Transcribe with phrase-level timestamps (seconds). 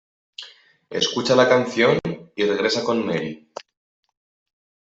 [0.89, 1.99] Escucha la canción
[2.35, 3.53] y regresa con Mary.